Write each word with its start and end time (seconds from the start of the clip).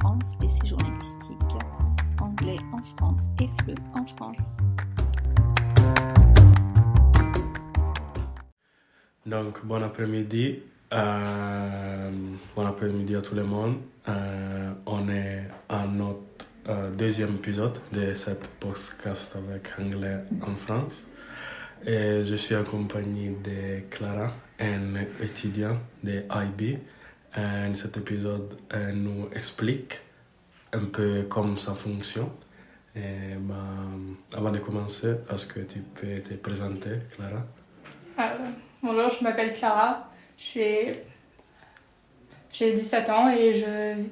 France. 0.00 0.34
Anglais 2.20 2.58
en 2.72 2.82
France 2.96 3.30
et 3.40 3.48
en 3.94 4.06
France. 4.06 4.36
Donc, 9.26 9.64
bon 9.64 9.82
après-midi. 9.82 10.60
Euh, 10.92 12.10
bon 12.56 12.66
après-midi 12.66 13.14
à 13.14 13.22
tout 13.22 13.34
le 13.34 13.44
monde. 13.44 13.76
Euh, 14.08 14.72
on 14.86 15.08
est 15.08 15.44
à 15.68 15.86
notre 15.86 16.18
euh, 16.68 16.90
deuxième 16.90 17.36
épisode 17.36 17.78
de 17.92 18.14
cette 18.14 18.48
podcast 18.60 19.36
avec 19.36 19.70
Anglais 19.78 20.24
en 20.42 20.54
France. 20.56 21.06
Et 21.84 22.22
je 22.24 22.34
suis 22.34 22.54
accompagné 22.54 23.30
de 23.30 23.80
Clara, 23.90 24.32
un 24.60 24.96
étudiant 25.20 25.78
de 26.02 26.24
IB. 26.30 26.78
Et 27.36 27.74
cet 27.74 27.96
épisode 27.96 28.58
euh, 28.74 28.92
nous 28.92 29.28
explique 29.34 30.00
un 30.72 30.84
peu 30.86 31.26
comment 31.28 31.56
ça 31.56 31.74
fonctionne. 31.74 32.28
Et 32.94 33.36
ben, 33.38 34.16
avant 34.36 34.50
de 34.50 34.58
commencer, 34.58 35.14
est-ce 35.32 35.46
que 35.46 35.60
tu 35.60 35.80
peux 35.80 36.20
te 36.20 36.34
présenter, 36.34 36.90
Clara? 37.16 37.42
Euh, 38.18 38.50
bonjour, 38.82 39.08
je 39.08 39.24
m'appelle 39.24 39.54
Clara. 39.54 40.10
J'ai 40.36 41.04
17 42.52 43.08
ans 43.08 43.30
et 43.30 43.54
je... 43.54 44.02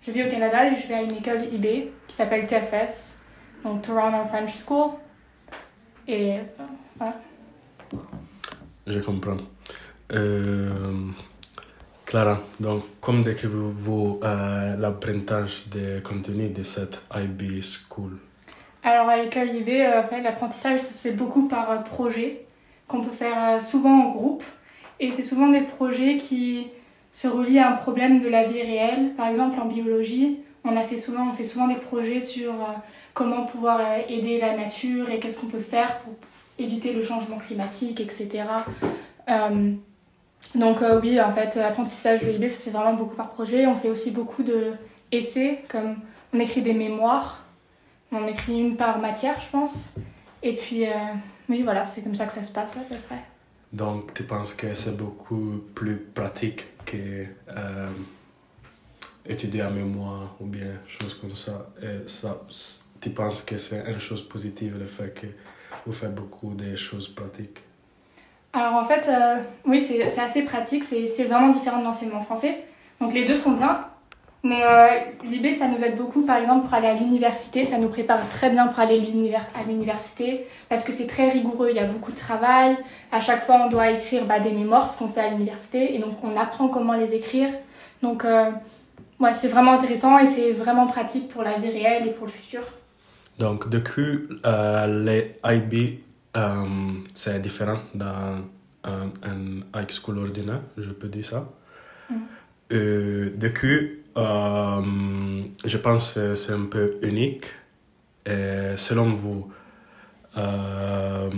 je 0.00 0.10
vis 0.10 0.24
au 0.24 0.28
Canada 0.28 0.66
et 0.66 0.80
je 0.80 0.88
vais 0.88 0.94
à 0.94 1.02
une 1.02 1.16
école 1.16 1.44
IB 1.52 1.90
qui 2.08 2.16
s'appelle 2.16 2.46
TFS, 2.46 3.16
donc 3.62 3.82
Toronto 3.82 4.26
French 4.28 4.54
School. 4.64 4.92
Et 6.08 6.38
euh, 6.38 6.42
voilà. 6.96 7.20
Je 8.86 9.00
comprends. 9.00 9.36
Euh, 10.12 11.10
Clara, 12.06 12.38
donc, 12.60 12.84
comment 13.00 13.20
décrivez-vous 13.20 14.20
euh, 14.22 14.76
l'apprentissage 14.76 15.66
des 15.66 16.00
contenus 16.04 16.54
de 16.54 16.62
cette 16.62 17.00
IB 17.12 17.60
School? 17.60 18.18
Alors 18.84 19.08
à 19.08 19.16
l'école 19.16 19.52
IB, 19.52 19.68
euh, 19.68 20.02
l'apprentissage 20.22 20.78
ça 20.78 20.92
se 20.92 21.08
fait 21.08 21.14
beaucoup 21.14 21.48
par 21.48 21.68
euh, 21.72 21.78
projet 21.78 22.46
qu'on 22.86 23.02
peut 23.02 23.10
faire 23.10 23.56
euh, 23.56 23.60
souvent 23.60 24.06
en 24.06 24.12
groupe. 24.12 24.44
Et 25.00 25.10
c'est 25.10 25.24
souvent 25.24 25.48
des 25.48 25.62
projets 25.62 26.18
qui 26.18 26.68
se 27.10 27.26
relient 27.26 27.58
à 27.58 27.72
un 27.72 27.76
problème 27.76 28.22
de 28.22 28.28
la 28.28 28.44
vie 28.44 28.62
réelle. 28.62 29.14
Par 29.16 29.26
exemple 29.26 29.58
en 29.58 29.64
biologie, 29.64 30.38
on, 30.62 30.76
a 30.76 30.84
fait 30.84 30.98
souvent, 30.98 31.28
on 31.28 31.32
fait 31.32 31.42
souvent 31.42 31.66
des 31.66 31.74
projets 31.74 32.20
sur 32.20 32.52
comment 33.14 33.46
pouvoir 33.46 33.80
aider 34.08 34.38
la 34.38 34.56
nature 34.56 35.10
et 35.10 35.18
qu'est-ce 35.18 35.40
qu'on 35.40 35.48
peut 35.48 35.58
faire 35.58 35.98
pour 35.98 36.14
éviter 36.56 36.92
le 36.92 37.02
changement 37.02 37.38
climatique, 37.38 38.00
etc. 38.00 38.44
Donc 40.54 40.82
euh, 40.82 41.00
oui, 41.00 41.20
en 41.20 41.32
fait, 41.32 41.54
l'apprentissage 41.56 42.22
de 42.22 42.30
IB, 42.30 42.48
ça 42.48 42.56
c'est 42.58 42.70
vraiment 42.70 42.94
beaucoup 42.94 43.16
par 43.16 43.30
projet. 43.30 43.66
On 43.66 43.76
fait 43.76 43.90
aussi 43.90 44.10
beaucoup 44.10 44.42
de 44.42 44.72
essais, 45.12 45.62
comme 45.68 45.96
on 46.32 46.40
écrit 46.40 46.62
des 46.62 46.74
mémoires. 46.74 47.42
On 48.12 48.26
écrit 48.26 48.60
une 48.60 48.76
par 48.76 48.98
matière, 48.98 49.38
je 49.40 49.50
pense. 49.50 49.90
Et 50.42 50.56
puis, 50.56 50.86
euh, 50.86 50.92
oui, 51.48 51.62
voilà, 51.62 51.84
c'est 51.84 52.02
comme 52.02 52.14
ça 52.14 52.26
que 52.26 52.32
ça 52.32 52.44
se 52.44 52.52
passe 52.52 52.76
à 52.76 52.80
peu 52.80 52.94
près. 53.06 53.22
Donc, 53.72 54.14
tu 54.14 54.22
penses 54.22 54.54
que 54.54 54.74
c'est 54.74 54.96
beaucoup 54.96 55.64
plus 55.74 55.98
pratique 55.98 56.64
que 56.84 57.26
euh, 57.48 57.90
étudier 59.26 59.64
en 59.64 59.70
mémoire 59.70 60.36
ou 60.40 60.46
bien 60.46 60.78
choses 60.86 61.14
comme 61.14 61.34
ça? 61.34 61.68
Et 61.82 62.06
ça, 62.06 62.40
tu 63.00 63.10
penses 63.10 63.42
que 63.42 63.58
c'est 63.58 63.84
une 63.90 64.00
chose 64.00 64.26
positive 64.26 64.78
le 64.78 64.86
fait 64.86 65.12
que 65.12 65.26
vous 65.84 65.92
faites 65.92 66.14
beaucoup 66.14 66.54
de 66.54 66.76
choses 66.76 67.08
pratiques? 67.08 67.60
Alors 68.56 68.72
en 68.72 68.86
fait, 68.86 69.06
euh, 69.08 69.36
oui, 69.66 69.86
c'est 69.86 70.18
assez 70.18 70.42
pratique, 70.42 70.82
c'est 70.84 71.24
vraiment 71.24 71.50
différent 71.50 71.78
de 71.78 71.84
l'enseignement 71.84 72.22
français. 72.22 72.64
Donc 73.02 73.12
les 73.12 73.26
deux 73.26 73.36
sont 73.36 73.52
bien, 73.52 73.84
mais 74.42 74.62
euh, 74.64 74.86
l'IB, 75.24 75.54
ça 75.58 75.68
nous 75.68 75.84
aide 75.84 75.98
beaucoup, 75.98 76.22
par 76.22 76.38
exemple, 76.38 76.64
pour 76.64 76.72
aller 76.72 76.86
à 76.86 76.94
l'université, 76.94 77.66
ça 77.66 77.76
nous 77.76 77.90
prépare 77.90 78.26
très 78.30 78.48
bien 78.48 78.68
pour 78.68 78.80
aller 78.80 78.94
à 78.94 79.62
l'université, 79.68 80.46
parce 80.70 80.84
que 80.84 80.92
c'est 80.92 81.06
très 81.06 81.28
rigoureux, 81.28 81.68
il 81.68 81.76
y 81.76 81.80
a 81.80 81.84
beaucoup 81.84 82.12
de 82.12 82.16
travail, 82.16 82.78
à 83.12 83.20
chaque 83.20 83.44
fois 83.44 83.56
on 83.66 83.68
doit 83.68 83.90
écrire 83.90 84.24
bah, 84.24 84.40
des 84.40 84.52
mémoires, 84.52 84.90
ce 84.90 84.98
qu'on 85.00 85.08
fait 85.08 85.20
à 85.20 85.28
l'université, 85.28 85.94
et 85.94 85.98
donc 85.98 86.14
on 86.22 86.34
apprend 86.34 86.68
comment 86.68 86.94
les 86.94 87.12
écrire. 87.12 87.50
Donc 88.00 88.24
euh, 88.24 88.50
ouais, 89.20 89.34
c'est 89.38 89.48
vraiment 89.48 89.72
intéressant 89.72 90.18
et 90.18 90.24
c'est 90.24 90.52
vraiment 90.52 90.86
pratique 90.86 91.28
pour 91.28 91.42
la 91.42 91.58
vie 91.58 91.68
réelle 91.68 92.08
et 92.08 92.10
pour 92.12 92.24
le 92.24 92.32
futur. 92.32 92.62
Donc, 93.38 93.68
depuis 93.68 94.28
euh, 94.46 95.04
les 95.04 95.36
IB, 95.44 96.00
euh, 96.36 96.64
c'est 97.14 97.40
différent 97.40 97.78
dans 97.94 98.44
un, 98.84 99.10
un 99.22 99.80
high 99.80 99.90
school 99.90 100.18
ordinaire, 100.18 100.62
je 100.76 100.90
peux 100.90 101.08
dire 101.08 101.24
ça. 101.24 101.48
Mm. 102.10 102.14
Euh, 102.72 103.30
depuis, 103.36 104.00
euh, 104.16 104.82
je 105.64 105.76
pense 105.78 106.14
que 106.14 106.34
c'est 106.34 106.52
un 106.52 106.66
peu 106.66 106.98
unique. 107.02 107.46
Et 108.24 108.74
selon 108.76 109.10
vous, 109.10 109.52
euh, 110.36 111.30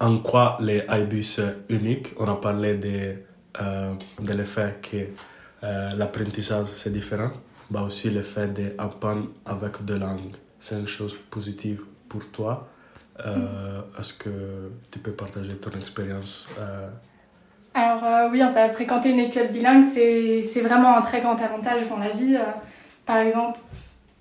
en 0.00 0.18
quoi 0.18 0.58
les 0.60 0.84
IB 0.90 1.22
sont 1.22 1.54
uniques 1.68 2.08
On 2.18 2.28
a 2.28 2.36
parlé 2.36 2.74
de, 2.74 3.14
euh, 3.60 3.94
de 4.20 4.32
l'effet 4.32 4.78
que 4.82 4.96
euh, 5.64 5.90
l'apprentissage 5.96 6.68
c'est 6.76 6.92
différent, 6.92 7.30
mais 7.70 7.80
aussi 7.80 8.10
le 8.10 8.22
fait 8.22 8.48
d'apprendre 8.48 9.28
avec 9.46 9.84
deux 9.84 9.98
langues. 9.98 10.36
C'est 10.58 10.78
une 10.78 10.86
chose 10.86 11.16
positive 11.30 11.84
pour 12.08 12.28
toi. 12.30 12.68
Euh, 13.26 13.80
Est-ce 13.98 14.14
que 14.14 14.70
tu 14.90 14.98
peux 15.00 15.12
partager 15.12 15.54
ton 15.56 15.70
expérience 15.78 16.48
euh, 16.58 16.88
Alors 17.74 18.04
euh, 18.04 18.28
oui, 18.30 18.42
enfin, 18.44 18.68
fréquenter 18.68 19.10
une 19.10 19.20
école 19.20 19.48
bilingue, 19.48 19.84
c'est 19.84 20.60
vraiment 20.60 20.96
un 20.96 21.02
très 21.02 21.20
grand 21.20 21.40
avantage 21.40 21.88
dans 21.88 21.98
la 21.98 22.10
vie. 22.10 22.36
Euh, 22.36 22.44
par 23.06 23.18
exemple, 23.18 23.58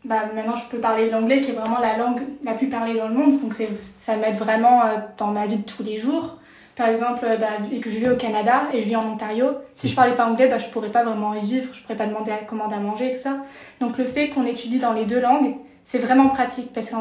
bah, 0.04 0.24
maintenant 0.34 0.56
je 0.56 0.66
peux 0.68 0.80
parler 0.80 1.10
l'anglais 1.10 1.42
qui 1.42 1.52
est 1.52 1.54
vraiment 1.54 1.80
la 1.80 1.98
langue 1.98 2.22
la 2.44 2.54
plus 2.54 2.70
parlée 2.70 2.96
dans 2.96 3.08
le 3.08 3.14
monde, 3.14 3.40
donc 3.42 3.54
ça 3.54 4.16
m'aide 4.16 4.38
vraiment 4.38 4.82
dans 5.18 5.28
ma 5.28 5.46
vie 5.46 5.58
de 5.58 5.70
tous 5.70 5.84
les 5.84 6.00
jours. 6.00 6.38
Par 6.76 6.90
exemple, 6.90 7.26
bah, 7.40 7.58
vu 7.60 7.80
que 7.80 7.90
je 7.90 7.98
vis 7.98 8.10
au 8.10 8.16
Canada 8.16 8.70
et 8.72 8.82
je 8.82 8.86
vis 8.86 8.96
en 8.96 9.12
Ontario, 9.12 9.48
si 9.78 9.90
je 9.90 9.96
parlais 9.96 10.14
pas 10.14 10.28
anglais, 10.28 10.48
bah, 10.48 10.60
je 10.60 10.68
pourrais 10.68 10.92
pas 10.92 11.04
vraiment 11.04 11.34
y 11.34 11.42
vivre, 11.42 11.74
je 11.74 11.82
pourrais 11.82 11.98
pas 11.98 12.06
demander 12.06 12.32
à 12.32 12.38
commander 12.38 12.76
à 12.76 12.80
manger 12.80 13.12
et 13.12 13.16
tout 13.16 13.22
ça. 13.22 13.38
Donc 13.80 13.98
le 13.98 14.06
fait 14.06 14.30
qu'on 14.30 14.46
étudie 14.46 14.80
dans 14.80 14.94
les 14.94 15.06
deux 15.06 15.20
langues, 15.20 15.56
c'est 15.86 16.00
vraiment 16.00 16.30
pratique 16.30 16.72
parce 16.74 16.90
que 16.90 16.96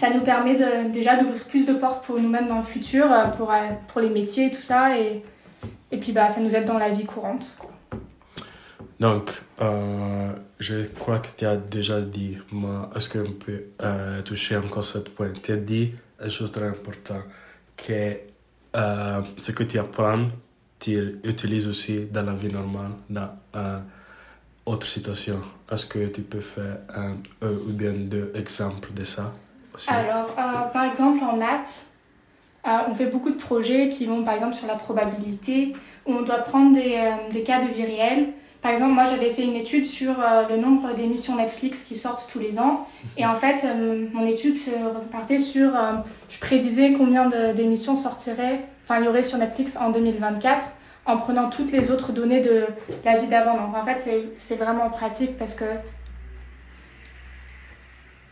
ça 0.00 0.10
nous 0.10 0.20
permet 0.20 0.56
de, 0.56 0.90
déjà 0.90 1.16
d'ouvrir 1.16 1.44
plus 1.44 1.66
de 1.66 1.74
portes 1.74 2.04
pour 2.04 2.20
nous-mêmes 2.20 2.48
dans 2.48 2.58
le 2.58 2.64
futur, 2.64 3.10
euh, 3.10 3.26
pour, 3.28 3.50
euh, 3.52 3.56
pour 3.88 4.00
les 4.00 4.10
métiers 4.10 4.46
et 4.46 4.50
tout 4.50 4.60
ça. 4.60 4.98
Et, 4.98 5.22
et 5.90 5.96
puis 5.98 6.12
bah, 6.12 6.28
ça 6.28 6.40
nous 6.40 6.54
aide 6.54 6.66
dans 6.66 6.78
la 6.78 6.90
vie 6.90 7.04
courante. 7.04 7.56
Donc, 8.98 9.30
euh, 9.60 10.32
je 10.58 10.86
crois 10.86 11.18
que 11.18 11.28
tu 11.36 11.44
as 11.44 11.56
déjà 11.56 12.00
dit, 12.00 12.38
mais 12.52 12.68
est-ce 12.94 13.10
qu'on 13.10 13.32
peut 13.32 13.64
euh, 13.82 14.22
toucher 14.22 14.56
encore 14.56 14.84
ce 14.84 14.98
point 14.98 15.32
Tu 15.42 15.52
as 15.52 15.56
dit 15.56 15.92
une 16.22 16.30
chose 16.30 16.50
très 16.50 16.66
importante, 16.66 17.24
que 17.76 18.20
ce 19.38 19.52
que 19.52 19.64
tu 19.64 19.78
apprends, 19.78 20.28
tu 20.78 21.18
utilises 21.24 21.66
aussi 21.66 22.06
dans 22.06 22.22
la 22.24 22.32
vie 22.32 22.52
normale, 22.52 22.92
dans 23.10 23.36
euh, 23.54 23.80
autre 24.64 24.86
situation. 24.86 25.40
Est-ce 25.70 25.86
que 25.86 26.06
tu 26.06 26.22
peux 26.22 26.40
faire 26.40 26.78
un 26.94 27.16
ou 27.42 27.72
bien 27.72 27.92
deux 27.92 28.32
exemples 28.34 28.92
de 28.94 29.04
ça? 29.04 29.34
Alors, 29.88 30.34
euh, 30.38 30.68
par 30.72 30.84
exemple, 30.84 31.22
en 31.22 31.36
maths, 31.36 31.86
euh, 32.66 32.70
on 32.88 32.94
fait 32.94 33.06
beaucoup 33.06 33.30
de 33.30 33.36
projets 33.36 33.88
qui 33.88 34.06
vont, 34.06 34.24
par 34.24 34.34
exemple, 34.34 34.54
sur 34.54 34.66
la 34.66 34.74
probabilité, 34.74 35.74
où 36.06 36.12
on 36.12 36.22
doit 36.22 36.38
prendre 36.38 36.74
des, 36.74 36.94
euh, 36.96 37.32
des 37.32 37.42
cas 37.42 37.62
de 37.62 37.68
vie 37.68 37.84
réelle. 37.84 38.28
Par 38.62 38.72
exemple, 38.72 38.92
moi, 38.94 39.04
j'avais 39.04 39.30
fait 39.30 39.44
une 39.44 39.54
étude 39.54 39.86
sur 39.86 40.14
le 40.50 40.56
nombre 40.56 40.92
d'émissions 40.94 41.36
Netflix 41.36 41.84
qui 41.84 41.94
sortent 41.94 42.28
tous 42.32 42.40
les 42.40 42.58
ans. 42.58 42.88
Et 43.16 43.24
en 43.24 43.36
fait, 43.36 43.64
mon 44.12 44.26
étude 44.26 44.56
se 44.56 44.70
repartait 44.70 45.38
sur... 45.38 45.70
je 46.28 46.40
prédisais 46.40 46.92
combien 46.94 47.28
d'émissions 47.54 47.94
sortiraient, 47.94 48.64
enfin, 48.82 48.98
il 48.98 49.04
y 49.04 49.08
aurait 49.08 49.22
sur 49.22 49.38
Netflix 49.38 49.76
en 49.76 49.90
2024, 49.90 50.64
en 51.04 51.16
prenant 51.16 51.48
toutes 51.48 51.70
les 51.70 51.92
autres 51.92 52.10
données 52.10 52.40
de 52.40 52.64
la 53.04 53.18
vie 53.18 53.28
d'avant. 53.28 53.54
Donc, 53.54 53.76
en 53.76 53.84
fait, 53.84 54.02
c'est 54.38 54.56
vraiment 54.56 54.90
pratique 54.90 55.38
parce 55.38 55.54
que 55.54 55.66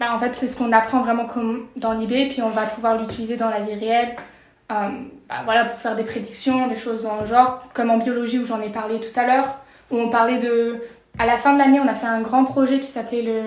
bah, 0.00 0.14
en 0.14 0.18
fait, 0.18 0.32
c'est 0.34 0.48
ce 0.48 0.56
qu'on 0.56 0.72
apprend 0.72 1.02
vraiment 1.02 1.26
comme 1.26 1.66
dans 1.76 1.92
l'IB, 1.92 2.30
puis 2.30 2.42
on 2.42 2.50
va 2.50 2.66
pouvoir 2.66 2.98
l'utiliser 2.98 3.36
dans 3.36 3.48
la 3.48 3.60
vie 3.60 3.74
réelle. 3.74 4.16
Euh, 4.72 4.88
bah, 5.28 5.42
voilà, 5.44 5.66
pour 5.66 5.78
faire 5.78 5.94
des 5.94 6.02
prédictions, 6.02 6.66
des 6.66 6.76
choses 6.76 7.04
dans 7.04 7.20
le 7.20 7.26
genre, 7.26 7.62
comme 7.74 7.90
en 7.90 7.98
biologie 7.98 8.38
où 8.38 8.46
j'en 8.46 8.60
ai 8.60 8.70
parlé 8.70 9.00
tout 9.00 9.18
à 9.18 9.26
l'heure, 9.26 9.58
où 9.90 9.98
on 9.98 10.08
parlait 10.08 10.38
de. 10.38 10.80
À 11.18 11.26
la 11.26 11.38
fin 11.38 11.52
de 11.52 11.58
l'année, 11.58 11.78
on 11.78 11.86
a 11.86 11.94
fait 11.94 12.08
un 12.08 12.22
grand 12.22 12.44
projet 12.44 12.80
qui 12.80 12.88
s'appelait 12.88 13.22
le 13.22 13.40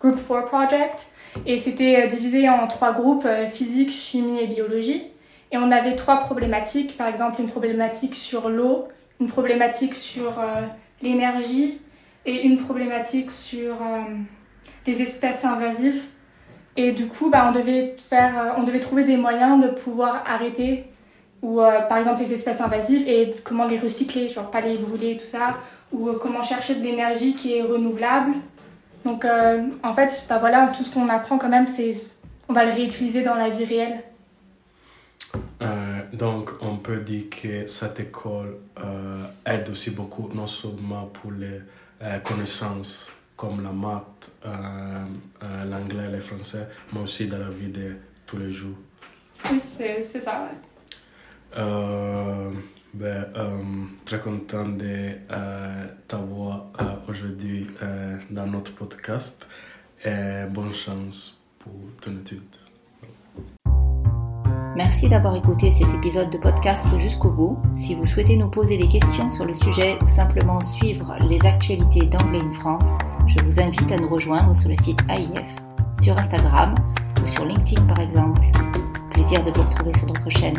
Group 0.00 0.16
4 0.16 0.46
Project, 0.46 1.06
et 1.46 1.60
c'était 1.60 2.04
euh, 2.04 2.06
divisé 2.08 2.48
en 2.48 2.66
trois 2.66 2.92
groupes 2.92 3.26
euh, 3.26 3.46
physique, 3.46 3.90
chimie 3.90 4.40
et 4.40 4.48
biologie. 4.48 5.04
Et 5.52 5.58
on 5.58 5.70
avait 5.70 5.94
trois 5.94 6.18
problématiques, 6.18 6.96
par 6.96 7.06
exemple 7.06 7.40
une 7.40 7.48
problématique 7.48 8.16
sur 8.16 8.48
l'eau, 8.48 8.88
une 9.20 9.28
problématique 9.28 9.94
sur 9.94 10.42
l'énergie 11.02 11.80
et 12.26 12.42
une 12.42 12.56
problématique 12.56 13.30
sur 13.30 13.76
les 14.86 15.02
espèces 15.02 15.44
invasives. 15.44 16.02
Et 16.76 16.92
du 16.92 17.06
coup, 17.06 17.30
bah, 17.30 17.50
on, 17.50 17.58
devait 17.58 17.96
faire, 17.98 18.38
euh, 18.38 18.50
on 18.58 18.62
devait 18.62 18.80
trouver 18.80 19.04
des 19.04 19.16
moyens 19.16 19.62
de 19.62 19.68
pouvoir 19.68 20.24
arrêter 20.26 20.84
ou 21.42 21.60
par 21.60 21.98
exemple 21.98 22.22
les 22.22 22.32
espèces 22.32 22.60
invasives 22.60 23.06
et 23.06 23.34
comment 23.44 23.66
les 23.66 23.78
recycler, 23.78 24.28
genre 24.28 24.50
pas 24.50 24.62
les 24.62 24.78
brûler, 24.78 25.18
tout 25.18 25.26
ça, 25.26 25.58
ou 25.92 26.10
comment 26.14 26.42
chercher 26.42 26.74
de 26.74 26.82
l'énergie 26.82 27.34
qui 27.34 27.54
est 27.54 27.62
renouvelable. 27.62 28.32
Donc 29.04 29.24
en 29.82 29.94
fait, 29.94 30.24
bah 30.28 30.38
voilà, 30.38 30.72
tout 30.74 30.82
ce 30.82 30.92
qu'on 30.92 31.08
apprend 31.08 31.36
quand 31.38 31.50
même, 31.50 31.66
c'est 31.68 32.00
on 32.48 32.52
va 32.52 32.64
le 32.64 32.72
réutiliser 32.72 33.22
dans 33.22 33.34
la 33.34 33.50
vie 33.50 33.64
réelle. 33.64 34.02
Euh, 35.62 36.02
donc, 36.12 36.50
on 36.60 36.76
peut 36.76 37.00
dire 37.00 37.24
que 37.30 37.66
cette 37.66 38.00
école 38.00 38.58
euh, 38.78 39.24
aide 39.44 39.68
aussi 39.70 39.90
beaucoup, 39.90 40.30
non 40.34 40.46
seulement 40.46 41.06
pour 41.06 41.32
les 41.32 41.60
euh, 42.02 42.18
connaissances 42.20 43.10
comme 43.36 43.62
la 43.62 43.70
maths, 43.70 44.30
l'anglais, 45.68 46.10
le 46.10 46.20
français, 46.20 46.68
mais 46.92 47.00
aussi 47.00 47.26
dans 47.26 47.38
la 47.38 47.50
vie 47.50 47.68
de 47.68 47.96
tous 48.24 48.38
les 48.38 48.50
jours. 48.50 48.76
Oui, 49.50 49.60
c'est 49.62 50.02
ça, 50.02 50.50
ben, 52.94 53.26
très 54.04 54.20
content 54.20 54.68
de 54.68 55.12
t'avoir 56.08 56.72
aujourd'hui 57.08 57.66
dans 58.30 58.46
notre 58.46 58.74
podcast 58.74 59.46
et 60.04 60.46
bonne 60.50 60.72
chance 60.72 61.38
pour 61.58 61.72
ton 62.00 62.12
étude. 62.12 62.42
Merci 64.76 65.08
d'avoir 65.08 65.34
écouté 65.34 65.70
cet 65.70 65.88
épisode 65.94 66.28
de 66.28 66.36
podcast 66.36 66.86
jusqu'au 66.98 67.30
bout. 67.30 67.58
Si 67.76 67.94
vous 67.94 68.04
souhaitez 68.04 68.36
nous 68.36 68.50
poser 68.50 68.76
des 68.76 68.88
questions 68.88 69.32
sur 69.32 69.46
le 69.46 69.54
sujet 69.54 69.98
ou 70.04 70.08
simplement 70.08 70.60
suivre 70.60 71.16
les 71.30 71.40
actualités 71.46 72.04
d'Anglais 72.04 72.40
in 72.40 72.52
France, 72.60 72.98
je 73.26 73.44
vous 73.44 73.60
invite 73.60 73.90
à 73.92 73.96
nous 73.96 74.08
rejoindre 74.08 74.54
sur 74.56 74.68
le 74.68 74.76
site 74.76 75.00
AIF, 75.08 75.46
sur 76.00 76.16
Instagram 76.16 76.74
ou 77.24 77.28
sur 77.28 77.44
LinkedIn 77.44 77.82
par 77.86 78.00
exemple. 78.00 78.42
Plaisir 79.10 79.44
de 79.44 79.50
vous 79.50 79.62
retrouver 79.62 79.96
sur 79.98 80.06
notre 80.06 80.30
chaîne. 80.30 80.56